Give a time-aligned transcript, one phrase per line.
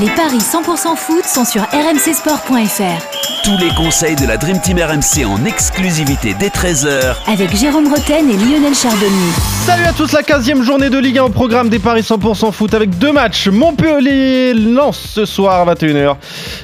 [0.00, 3.42] Les paris 100% foot sont sur rmcsport.fr.
[3.42, 8.30] Tous les conseils de la Dream Team RMC en exclusivité dès 13h Avec Jérôme Roten
[8.30, 9.32] et Lionel Charbonnier.
[9.66, 12.74] Salut à tous, la 15e journée de Ligue 1 au programme des paris 100% foot
[12.74, 13.48] avec deux matchs.
[13.48, 16.14] Montpellier lance ce soir à 21h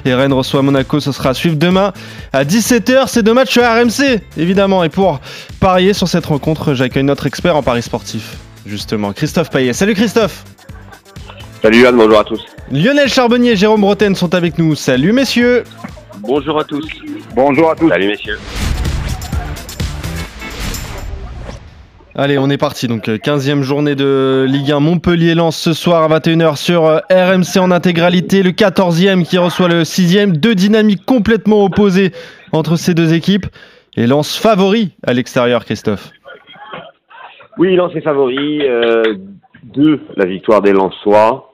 [0.05, 1.01] et Rennes reçoit Monaco.
[1.01, 1.93] Ce sera à suivre demain
[2.33, 3.09] à 17h.
[3.09, 4.85] Ces deux matchs à RMC, évidemment.
[4.85, 5.21] Et pour
[5.59, 9.73] parier sur cette rencontre, j'accueille notre expert en paris sportif, justement, Christophe Payet.
[9.73, 10.45] Salut Christophe
[11.65, 12.45] Salut Yann, bonjour à tous.
[12.71, 14.75] Lionel Charbonnier et Jérôme Roten sont avec nous.
[14.75, 15.65] Salut messieurs
[16.21, 16.87] Bonjour à tous.
[17.35, 17.89] Bonjour à tous.
[17.89, 18.37] Salut messieurs.
[22.15, 22.87] Allez, on est parti.
[22.87, 24.81] Donc, 15e journée de Ligue 1.
[24.81, 28.43] Montpellier lance ce soir à 21h sur euh, RMC en intégralité.
[28.43, 30.33] Le 14e qui reçoit le 6e.
[30.33, 32.13] Deux dynamiques complètement opposées
[32.53, 33.47] entre ces deux équipes.
[33.97, 36.11] Et lance favori à l'extérieur, Christophe.
[37.57, 38.61] Oui, Lens est favori.
[38.69, 39.15] Euh,
[39.75, 41.51] de la victoire des Lensois.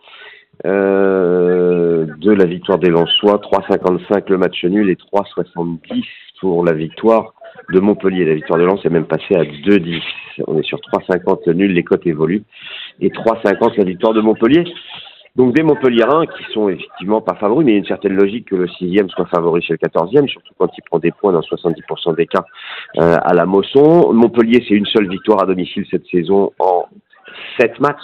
[0.66, 3.38] Euh, de la victoire des Lensois.
[3.38, 6.04] 3,55 le match nul et 3,70
[6.40, 7.34] pour la victoire
[7.72, 8.24] de Montpellier.
[8.24, 10.02] La victoire de Lens est même passée à 2,10.
[10.46, 12.44] On est sur 3,50 le nul, les cotes évoluent.
[13.00, 14.64] Et 3,50 la victoire de Montpellier.
[15.36, 18.48] Donc des Montpelliérains qui sont effectivement pas favoris, mais il y a une certaine logique
[18.48, 21.40] que le sixième soit favori chez le quatorzième, surtout quand il prend des points dans
[21.40, 22.44] 70% des cas
[22.98, 24.12] euh, à la Mosson.
[24.12, 26.86] Montpellier, c'est une seule victoire à domicile cette saison en
[27.58, 28.02] sept matchs.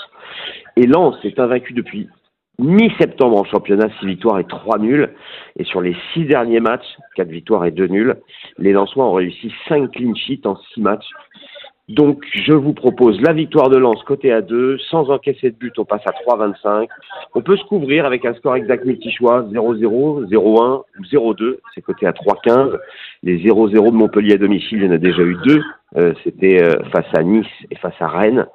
[0.76, 2.08] Et Lens est invaincu depuis
[2.58, 5.10] mi-septembre en championnat, 6 victoires et 3 nuls.
[5.58, 8.16] Et sur les 6 derniers matchs, 4 victoires et 2 nuls,
[8.58, 11.08] les Lensois ont réussi 5 clean sheets en 6 matchs.
[11.88, 15.78] Donc, je vous propose la victoire de Lens côté à 2, sans encaisser de but,
[15.78, 16.88] on passe à 3,25.
[17.36, 22.06] On peut se couvrir avec un score exact multi-choix, 0-0, 0-1 ou 0-2, c'est côté
[22.06, 22.76] à 3,15.
[23.22, 25.62] Les 0-0 de Montpellier à domicile, il y en a déjà eu deux.
[25.96, 28.46] Euh, C'était euh, face à Nice et face à Rennes.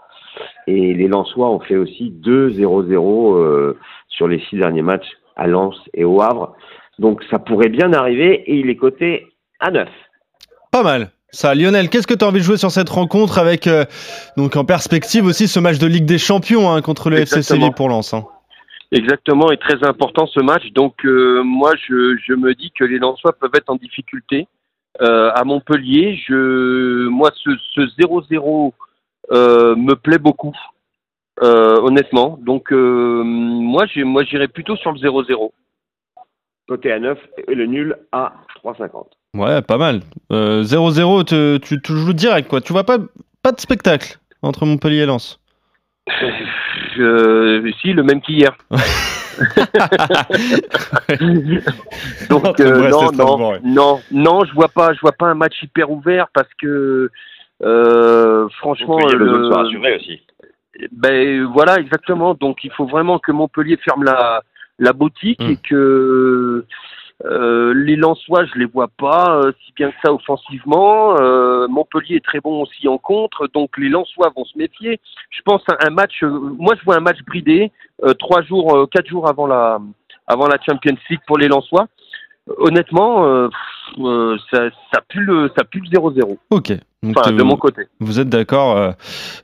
[0.67, 5.75] Et les Lensois ont fait aussi 2-0-0 euh, sur les six derniers matchs à Lens
[5.93, 6.55] et au Havre.
[6.99, 9.27] Donc ça pourrait bien arriver et il est coté
[9.59, 9.87] à 9.
[10.71, 11.11] Pas mal.
[11.33, 13.85] Ça, Lionel, qu'est-ce que tu as envie de jouer sur cette rencontre avec euh,
[14.35, 17.59] donc en perspective aussi ce match de Ligue des Champions hein, contre le FC Exactement.
[17.61, 18.25] Séville pour Lens hein?
[18.91, 20.69] Exactement, et très important ce match.
[20.73, 24.47] Donc euh, moi, je, je me dis que les Lensois peuvent être en difficulté
[25.01, 26.19] euh, à Montpellier.
[26.27, 28.71] Je, moi, ce ce 0-0 euh,
[29.31, 30.53] me plaît beaucoup,
[31.41, 32.37] euh, honnêtement.
[32.41, 35.51] Donc euh, moi, j'ai, moi, j'irais plutôt sur le 0-0.
[36.67, 38.33] Côté à 9 et le nul à
[38.63, 39.05] 3,50.
[39.35, 40.01] Ouais, pas mal.
[40.31, 42.61] Euh, 0-0, te- tu, tu joues direct quoi.
[42.61, 42.97] Tu vois pas,
[43.41, 45.39] pas de spectacle entre Montpellier et Lens.
[46.95, 48.51] Je, si, le même qu'hier.
[52.29, 55.89] Donc euh, non, non, non, non, je vois pas, je vois pas un match hyper
[55.89, 57.09] ouvert parce que
[57.63, 60.21] euh, franchement, besoin de le- se rassurer aussi.
[60.91, 62.33] ben voilà, exactement.
[62.33, 64.41] Donc il faut vraiment que Montpellier ferme la,
[64.79, 65.49] la boutique Mm.
[65.51, 66.65] et que
[67.25, 71.15] euh, les Lensois, je les vois pas euh, si bien que ça offensivement.
[71.19, 74.99] Euh, Montpellier est très bon aussi en contre, donc les Lensois vont se méfier.
[75.29, 76.23] Je pense à un match.
[76.23, 77.71] euh, moi, je vois un match bridé
[78.03, 79.79] euh, trois jours, euh, quatre jours avant la
[80.25, 81.87] avant la Champions League pour les Lensois.
[82.57, 83.49] Honnêtement, euh,
[83.99, 86.37] euh, ça, ça pue le ça pue le 0-0.
[86.49, 86.71] Ok.
[87.03, 87.83] Donc, Enfin, euh, de mon côté.
[87.99, 88.91] Vous êtes d'accord, euh,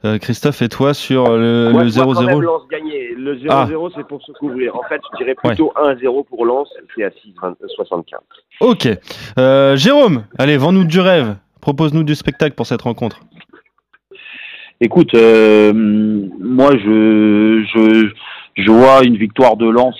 [0.06, 3.14] euh, Christophe et toi, sur le, Moi, le je vois quand même 0-0 Lens gagner.
[3.16, 3.94] Le 0-0, Ah.
[3.96, 4.76] c'est pour se couvrir.
[4.76, 8.20] En fait, je dirais plutôt 1-0 pour Lens, c'est à 6,75.
[8.62, 8.88] Ok.
[9.40, 11.36] Euh, Jérôme, allez, vends-nous du rêve.
[11.62, 13.22] Propose-nous du spectacle pour cette rencontre.
[14.80, 18.10] Écoute, euh, moi je, je
[18.56, 19.96] je vois une victoire de Lens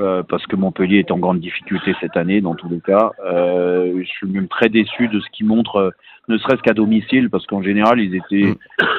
[0.00, 3.12] euh, parce que Montpellier est en grande difficulté cette année dans tous les cas.
[3.24, 5.90] Euh, je suis même très déçu de ce qu'ils montrent, euh,
[6.28, 8.54] ne serait-ce qu'à domicile, parce qu'en général ils étaient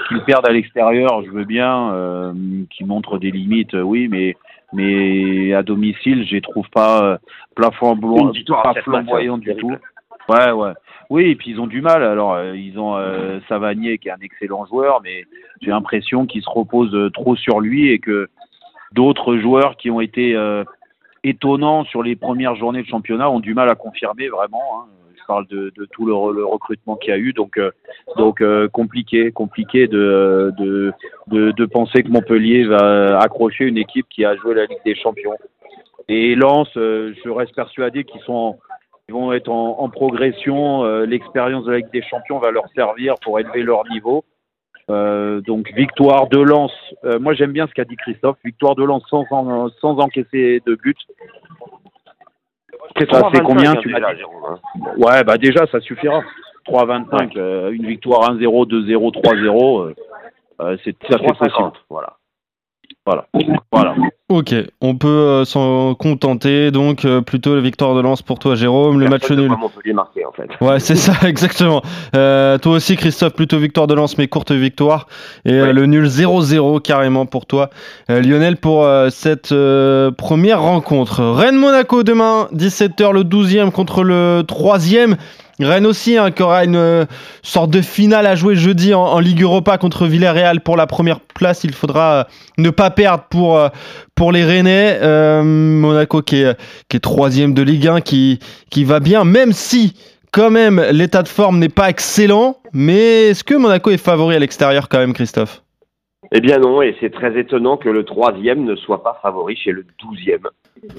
[0.07, 1.23] qu'ils perdent à l'extérieur.
[1.23, 2.33] Je veux bien
[2.69, 4.35] qu'ils montrent des limites, oui, mais
[4.73, 7.17] mais à domicile, je les trouve pas
[7.55, 8.31] plafond à pas hein,
[9.37, 9.75] du tout.
[10.29, 10.73] Ouais, ouais.
[11.09, 12.03] Oui, et puis ils ont du mal.
[12.03, 15.25] Alors, euh, ils ont euh, Savanier qui est un excellent joueur, mais
[15.61, 18.29] j'ai l'impression qu'il se repose euh, trop sur lui et que
[18.91, 20.35] d'autres joueurs qui ont été
[21.23, 24.61] étonnants sur les premières journées de championnat ont du mal à confirmer vraiment.
[24.79, 24.85] hein.
[25.15, 27.69] Je parle de, tout le, re- le recrutement qu'il y a eu, donc euh,
[28.41, 30.91] euh, compliqué, compliqué de,
[31.71, 35.35] penser que Montpellier va accrocher une équipe qui a joué la Ligue des Champions.
[36.07, 38.57] Et Lens, euh, je reste persuadé qu'ils sont
[39.07, 40.83] ils vont être en, progression.
[41.01, 44.23] L'expérience de la Ligue des Champions va leur servir pour élever leur niveau.
[44.89, 46.71] Euh, donc victoire de Lens.
[47.05, 48.37] Euh, moi j'aime bien ce qu'a dit Christophe.
[48.43, 50.97] Victoire de Lens sans, en- sans encaisser de but.
[52.97, 54.59] C'est Ça, c'est 3,25, combien, hein, tu hein.
[54.97, 56.21] Ouais, bah déjà ça suffira.
[56.65, 59.95] 3,25, euh, une victoire 1-0, 2-0, 3-0, euh,
[60.61, 61.37] euh, c'est ça fait 3,50.
[61.37, 61.71] possible.
[61.89, 62.13] Voilà.
[63.05, 63.25] Voilà.
[63.71, 63.95] voilà.
[64.29, 68.53] Ok, on peut euh, s'en contenter, donc euh, plutôt la victoire de Lens pour toi,
[68.53, 69.49] Jérôme, le match nul.
[69.49, 70.47] Montpellier marqué en fait.
[70.63, 71.81] Ouais, c'est ça, exactement.
[72.15, 75.07] Euh, toi aussi, Christophe, plutôt victoire de Lens, mais courte victoire.
[75.45, 75.73] Et Ouais.
[75.73, 77.71] le nul 0-0 carrément pour toi.
[78.07, 79.49] Lionel, pour cette
[80.17, 81.23] première rencontre.
[81.23, 85.15] Rennes-Monaco demain, 17h, le 12e contre le 3e.
[85.65, 87.05] Rennes aussi, hein, qui aura une euh,
[87.41, 91.63] sorte de finale à jouer jeudi en, Ligue Europa contre Villarreal pour la première place.
[91.63, 92.23] Il faudra euh,
[92.57, 93.67] ne pas perdre pour, euh,
[94.15, 94.99] pour les Rennais.
[95.43, 98.39] Monaco qui est, troisième de Ligue 1, qui,
[98.69, 99.95] qui va bien, même si
[100.31, 102.57] quand même l'état de forme n'est pas excellent.
[102.73, 105.61] Mais est-ce que Monaco est favori à l'extérieur quand même, Christophe?
[106.31, 109.71] Eh bien non, et c'est très étonnant que le troisième ne soit pas favori chez
[109.71, 110.47] le douzième.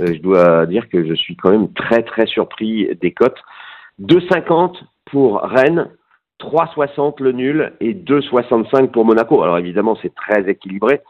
[0.01, 3.39] Je dois dire que je suis quand même très très surpris des cotes.
[4.01, 4.77] 2,50
[5.07, 5.91] pour Rennes,
[6.41, 9.43] 3,60 le nul et 2,65 pour Monaco.
[9.43, 11.01] Alors évidemment, c'est très équilibré.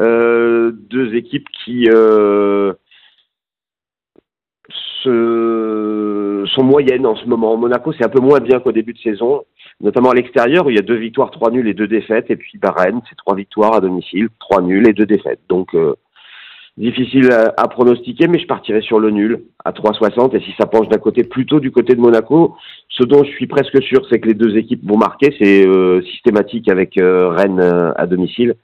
[0.00, 2.72] Euh, deux équipes qui euh,
[5.02, 7.56] sont moyennes en ce moment.
[7.56, 9.42] Monaco, c'est un peu moins bien qu'au début de saison,
[9.80, 12.30] notamment à l'extérieur où il y a deux victoires, trois nuls et deux défaites.
[12.30, 15.40] Et puis bah, Rennes, c'est trois victoires à domicile, trois nuls et deux défaites.
[15.48, 15.96] Donc euh,
[16.80, 20.34] difficile à, pronostiquer, mais je partirai sur le nul à 3,60.
[20.34, 22.56] Et si ça penche d'un côté, plutôt du côté de Monaco,
[22.88, 25.34] ce dont je suis presque sûr, c'est que les deux équipes vont marquer.
[25.38, 28.54] C'est euh, systématique avec euh, Rennes euh, à domicile.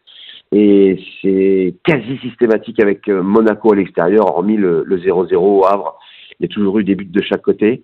[0.52, 5.98] Et c'est quasi systématique avec Monaco à l'extérieur, hormis le le 0-0 au Havre.
[6.38, 7.82] Il y a toujours eu des buts de chaque côté.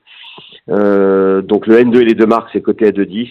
[0.68, 3.28] Donc le N2 et les deux marques, c'est coté à 2-10.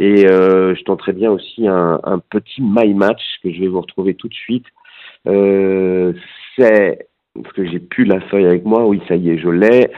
[0.00, 4.14] Et je tenterai bien aussi un, un petit my match que je vais vous retrouver
[4.14, 4.64] tout de suite.
[5.26, 6.12] Euh,
[6.56, 7.08] c'est
[7.42, 8.86] parce que j'ai plus la feuille avec moi.
[8.86, 9.90] Oui, ça y est, je l'ai.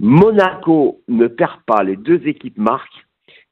[0.00, 1.82] Monaco ne perd pas.
[1.82, 3.06] Les deux équipes marquent.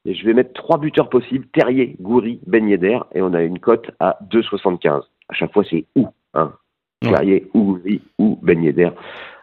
[0.04, 2.98] Et je vais mettre trois buteurs possibles Terrier, Goury, Ben Yedder.
[3.14, 5.02] Et on a une cote à 2,75.
[5.28, 6.08] À chaque fois, c'est ou.
[6.34, 6.52] Hein?
[7.00, 8.90] Terrier, ou Goury, ou Ben Yedder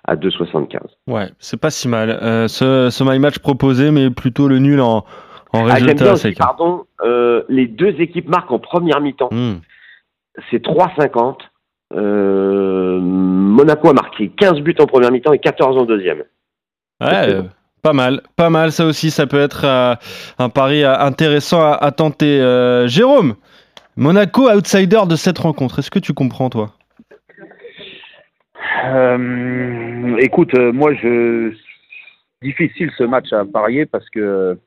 [0.05, 0.79] à 2,75.
[1.07, 2.09] Ouais, c'est pas si mal.
[2.09, 5.05] Euh, ce, ce my match proposé, mais plutôt le nul en,
[5.53, 6.37] en Ah, résultat aussi, sec.
[6.37, 9.29] pardon, euh, les deux équipes marquent en première mi-temps.
[9.31, 9.59] Hmm.
[10.51, 11.37] C'est 3,50.
[11.93, 16.23] Euh, Monaco a marqué 15 buts en première mi-temps et 14 en deuxième.
[17.01, 17.43] Ouais, euh,
[17.81, 18.71] pas mal, pas mal.
[18.71, 19.95] Ça aussi, ça peut être euh,
[20.37, 22.39] un pari euh, intéressant à, à tenter.
[22.41, 23.35] Euh, Jérôme,
[23.95, 25.79] Monaco outsider de cette rencontre.
[25.79, 26.73] Est-ce que tu comprends, toi?
[28.85, 31.53] Euh, écoute, euh, moi, je
[32.41, 34.57] difficile ce match à parier parce que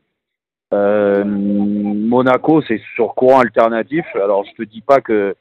[0.74, 4.04] euh, Monaco, c'est sur courant alternatif.
[4.14, 5.34] Alors, je te dis pas que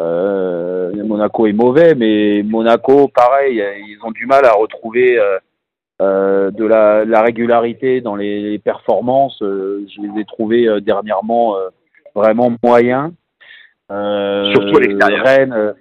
[0.00, 5.38] euh, Monaco est mauvais, mais Monaco, pareil, ils ont du mal à retrouver euh,
[6.00, 9.38] euh, de la, la régularité dans les, performances.
[9.40, 11.56] Je les ai trouvés dernièrement
[12.14, 13.12] vraiment moyens.
[13.88, 15.24] Surtout à l'extérieur.
[15.24, 15.74] Rennes,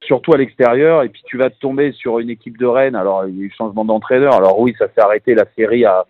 [0.00, 1.02] surtout à l'extérieur.
[1.02, 2.96] Et puis tu vas te tomber sur une équipe de Rennes.
[2.96, 4.34] Alors il y a eu changement d'entraîneur.
[4.34, 6.06] Alors oui, ça s'est arrêté la série à,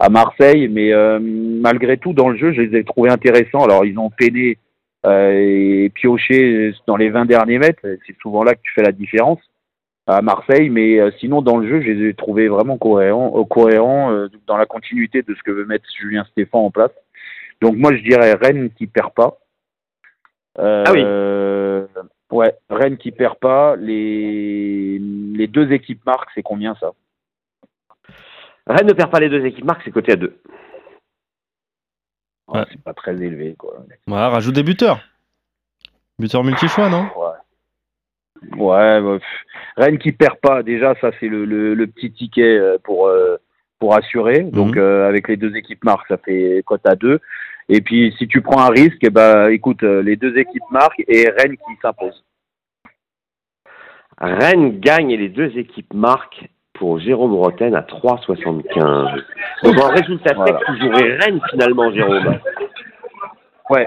[0.00, 3.62] à Marseille, mais euh, malgré tout dans le jeu, je les ai trouvés intéressants.
[3.62, 4.56] Alors ils ont peiné
[5.04, 7.80] et pioché dans les 20 derniers mètres.
[8.06, 9.40] C'est souvent là que tu fais la différence
[10.06, 13.44] à Marseille, mais euh, sinon dans le jeu, je les ai trouvés vraiment cohérents, euh,
[13.44, 16.90] cohérents euh, dans la continuité de ce que veut mettre Julien Stéphan en place.
[17.60, 19.38] Donc moi je dirais Rennes qui perd pas.
[20.58, 22.36] Euh, Ah oui.
[22.36, 23.76] Ouais, Rennes qui perd pas.
[23.76, 26.92] Les, les deux équipes marquent, c'est combien ça?
[28.66, 30.36] Rennes ne perd pas les deux équipes marquent, c'est coté à 2.
[32.52, 32.64] Ouais.
[32.70, 33.74] C'est pas très élevé, quoi.
[34.06, 35.00] Ouais, rajoute des buteurs.
[36.18, 37.04] Buteur multi-choix, non?
[37.16, 38.56] Ouais.
[38.56, 39.18] Ouais, bah,
[39.76, 43.36] Rennes qui perd pas, déjà, ça c'est le, le, le petit ticket euh, pour, euh,
[43.78, 44.40] pour assurer.
[44.42, 44.82] Donc Mhm.
[44.82, 47.20] euh, avec les deux équipes marques, ça fait cote à deux.
[47.68, 51.28] Et puis si tu prends un risque, eh ben, écoute, les deux équipes marquent et
[51.28, 52.24] Rennes qui s'impose.
[54.18, 56.48] Rennes gagne et les deux équipes marquent
[56.80, 59.22] pour Jérôme Roten à 3,75.
[59.62, 60.58] Donc en résultat Voilà.
[60.58, 62.38] sec, tu jouerais Rennes finalement, Jérôme.
[63.68, 63.86] Ouais.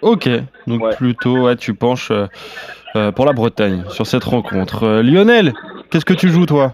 [0.00, 0.28] Ok,
[0.68, 0.94] donc Ouais.
[0.96, 2.26] plutôt, ouais, tu penches euh,
[2.94, 4.84] euh, pour la Bretagne sur cette rencontre.
[4.84, 5.52] Euh, Lionel,
[5.90, 6.72] qu'est-ce que tu joues, toi?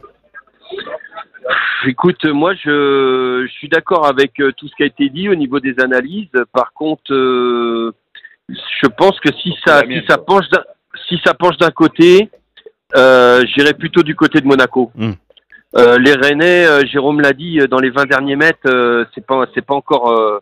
[1.86, 5.58] Écoute, moi je, je suis d'accord avec tout ce qui a été dit au niveau
[5.58, 6.28] des analyses.
[6.52, 7.92] Par contre, euh,
[8.50, 10.62] je pense que si ça, si penche d'un,
[11.08, 12.28] si ça penche d'un côté,
[12.94, 14.90] euh, j'irai plutôt du côté de Monaco.
[14.94, 15.12] Hmm.
[15.76, 19.24] Euh, les Rennais, euh, Jérôme l'a dit, euh, dans les 20 derniers mètres, euh, c'est
[19.24, 20.40] pas, c'est pas encore,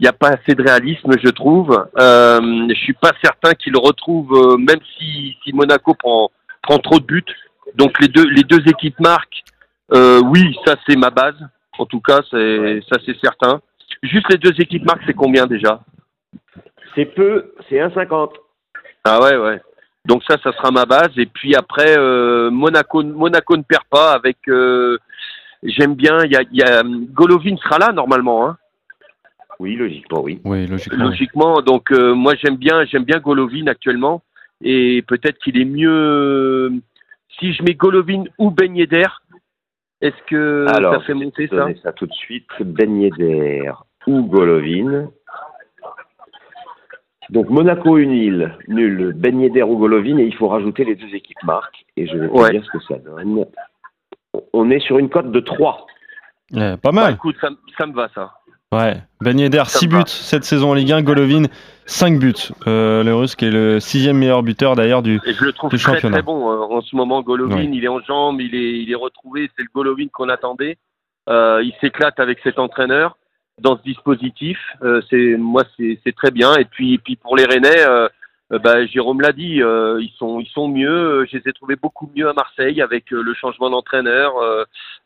[0.00, 1.88] il n'y a pas assez de réalisme, je trouve.
[1.98, 6.30] Euh, je suis pas certain retrouvent, euh, même si, si Monaco prend,
[6.62, 7.24] prend trop de buts.
[7.74, 9.42] Donc les deux, les deux équipes marquent.
[9.92, 11.36] Euh, oui, ça c'est ma base.
[11.78, 13.60] En tout cas, c'est ça c'est certain.
[14.02, 15.80] Juste les deux équipes marquent, c'est combien déjà?
[16.94, 18.30] C'est peu, c'est 1,50.
[19.04, 19.60] Ah ouais, ouais.
[20.08, 21.10] Donc ça, ça sera ma base.
[21.18, 24.38] Et puis après, euh, Monaco, Monaco ne perd pas avec.
[24.48, 24.96] euh,
[25.62, 26.18] J'aime bien.
[26.24, 28.48] Il y a, y a Golovin sera là normalement.
[28.48, 28.56] Hein,
[29.60, 30.40] Oui, logiquement, oui.
[30.44, 31.04] Oui, logiquement.
[31.04, 31.10] oui.
[31.10, 31.60] logiquement.
[31.62, 34.22] Donc euh, moi j'aime bien, j'aime bien Golovin actuellement.
[34.62, 36.72] Et peut-être qu'il est mieux.
[37.38, 39.06] Si je mets Golovin ou Ben Yedder,
[40.00, 41.80] est-ce que Alors, ça fait monter je vais ça?
[41.82, 42.48] ça tout de suite.
[42.60, 43.70] Ben Yedder
[44.06, 45.10] ou Golovin.
[47.30, 51.14] Donc Monaco une île, nul, Ben Yedder ou Golovin, et il faut rajouter les deux
[51.14, 51.84] équipes marques.
[51.96, 52.50] Et je vais Ouais.
[52.52, 53.44] dire ce que ça donne.
[54.52, 55.86] On est sur une cote de 3.
[56.52, 57.14] Ouais, pas Bah, mal.
[57.14, 58.32] Écoute, ça, me- ça me va ça.
[58.72, 58.96] Ouais.
[59.22, 59.98] Ben Yedder, Ça 6 me va.
[60.00, 61.02] buts cette saison en Ligue 1.
[61.02, 61.44] Golovin,
[61.86, 62.34] 5 buts.
[62.66, 65.20] Euh, le russe qui est le sixième meilleur buteur d'ailleurs du.
[65.26, 66.16] Et je le trouve Du très championnat.
[66.18, 67.22] très bon euh, en ce moment.
[67.22, 67.70] Golovin, Ouais.
[67.72, 69.50] il est en jambes, il est, il est retrouvé.
[69.56, 70.76] C'est le Golovin qu'on attendait.
[71.30, 73.16] Euh, il s'éclate avec cet entraîneur
[73.60, 74.58] dans ce dispositif.
[74.82, 76.54] Euh, c'est moi, c'est très bien.
[76.56, 78.08] Et puis, et puis pour les Rennais, euh,
[78.52, 81.26] euh, bah, Jérôme l'a dit, ils sont, ils sont mieux.
[81.30, 84.32] Je les ai trouvés beaucoup mieux à Marseille avec le changement d'entraîneur.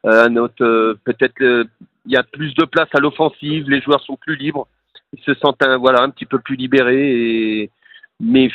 [0.05, 3.69] Euh, peut-être, il y a plus de place à l'offensive.
[3.69, 4.67] Les joueurs sont plus libres.
[5.13, 7.11] Ils se sentent un, voilà un petit peu plus libérés.
[7.61, 7.71] Et
[8.21, 8.51] mais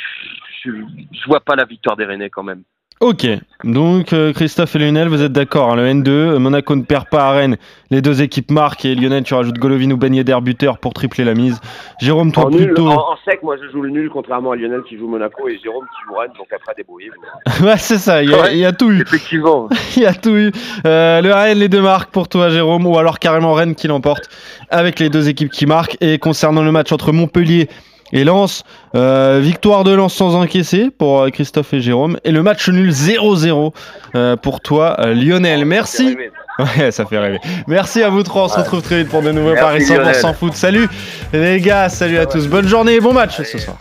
[0.64, 2.62] je, je vois pas la victoire des Rennais quand même.
[3.00, 3.26] Ok.
[3.64, 5.72] Donc euh, Christophe et Lionel, vous êtes d'accord.
[5.72, 7.56] hein, le N2, euh, Monaco ne perd pas à Rennes.
[7.90, 11.24] Les deux équipes marquent et Lionel, tu rajoutes Golovin ou Ben Yedder buteur pour tripler
[11.24, 11.60] la mise.
[12.00, 12.88] Jérôme, toi En, nul, plutôt.
[12.88, 15.58] en, en sec, moi je joue le nul, contrairement à Lionel qui joue Monaco et
[15.62, 17.64] Jérôme qui joue Rennes, donc après débrouillez-vous.
[17.66, 18.22] ouais, c'est ça.
[18.22, 18.52] Il y, a- Ouais.
[18.54, 19.02] il y a tout eu.
[19.02, 19.68] Effectivement.
[19.96, 20.50] Il y a tout eu.
[20.86, 24.28] Euh, le Rennes, les deux marques pour toi, Jérôme, ou alors carrément Rennes qui l'emporte
[24.70, 25.96] avec les deux équipes qui marquent.
[26.00, 27.68] Et concernant le match entre Montpellier
[28.12, 32.18] et Lens, euh, victoire de Lens sans encaisser pour euh, Christophe et Jérôme.
[32.24, 33.72] Et le match nul 0-0
[34.14, 35.64] euh, pour toi, euh, Lionel.
[35.64, 36.16] Merci.
[36.58, 37.38] Ouais, ça fait rêver.
[37.68, 38.46] Merci à vous trois.
[38.46, 40.34] On se retrouve très vite pour de nouveaux Paris Merci, 100% Lionel.
[40.34, 40.54] foot.
[40.54, 40.88] Salut
[41.32, 42.48] les gars, salut à tous.
[42.48, 43.76] Bonne journée et bon match ce soir.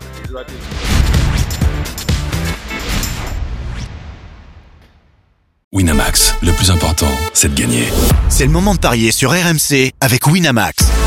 [5.73, 7.87] Winamax, le plus important, c'est de gagner.
[8.29, 11.06] C'est le moment de parier sur RMC avec Winamax.